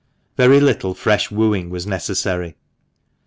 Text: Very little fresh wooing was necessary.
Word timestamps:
Very 0.35 0.59
little 0.59 0.95
fresh 0.95 1.29
wooing 1.29 1.69
was 1.69 1.85
necessary. 1.85 2.55